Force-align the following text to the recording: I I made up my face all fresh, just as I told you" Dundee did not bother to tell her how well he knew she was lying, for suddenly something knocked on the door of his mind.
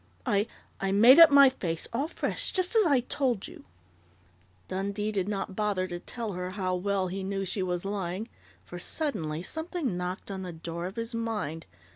I 0.25 0.47
I 0.79 0.91
made 0.91 1.19
up 1.19 1.29
my 1.29 1.47
face 1.49 1.87
all 1.93 2.07
fresh, 2.07 2.51
just 2.51 2.75
as 2.75 2.87
I 2.87 3.01
told 3.01 3.47
you" 3.47 3.65
Dundee 4.67 5.11
did 5.11 5.29
not 5.29 5.55
bother 5.55 5.85
to 5.85 5.99
tell 5.99 6.31
her 6.31 6.49
how 6.57 6.73
well 6.73 7.07
he 7.09 7.21
knew 7.23 7.45
she 7.45 7.61
was 7.61 7.85
lying, 7.85 8.27
for 8.65 8.79
suddenly 8.79 9.43
something 9.43 9.95
knocked 9.95 10.31
on 10.31 10.41
the 10.41 10.51
door 10.53 10.87
of 10.87 10.95
his 10.95 11.13
mind. 11.13 11.67